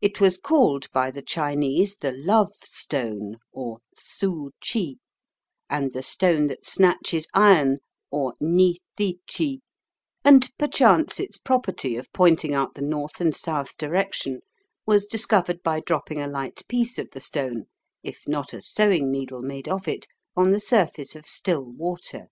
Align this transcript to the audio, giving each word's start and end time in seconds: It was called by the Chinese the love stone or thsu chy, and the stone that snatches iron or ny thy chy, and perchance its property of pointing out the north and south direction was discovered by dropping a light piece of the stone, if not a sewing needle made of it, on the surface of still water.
It 0.00 0.20
was 0.20 0.38
called 0.38 0.90
by 0.90 1.12
the 1.12 1.22
Chinese 1.22 1.98
the 1.98 2.10
love 2.10 2.50
stone 2.64 3.36
or 3.52 3.78
thsu 3.94 4.50
chy, 4.60 4.98
and 5.70 5.92
the 5.92 6.02
stone 6.02 6.48
that 6.48 6.66
snatches 6.66 7.28
iron 7.32 7.78
or 8.10 8.34
ny 8.40 8.78
thy 8.96 9.14
chy, 9.28 9.60
and 10.24 10.50
perchance 10.58 11.20
its 11.20 11.38
property 11.38 11.94
of 11.94 12.12
pointing 12.12 12.54
out 12.54 12.74
the 12.74 12.82
north 12.82 13.20
and 13.20 13.36
south 13.36 13.76
direction 13.76 14.40
was 14.84 15.06
discovered 15.06 15.62
by 15.62 15.78
dropping 15.78 16.20
a 16.20 16.26
light 16.26 16.66
piece 16.66 16.98
of 16.98 17.12
the 17.12 17.20
stone, 17.20 17.66
if 18.02 18.26
not 18.26 18.52
a 18.52 18.60
sewing 18.60 19.12
needle 19.12 19.42
made 19.42 19.68
of 19.68 19.86
it, 19.86 20.08
on 20.36 20.50
the 20.50 20.58
surface 20.58 21.14
of 21.14 21.24
still 21.24 21.64
water. 21.70 22.30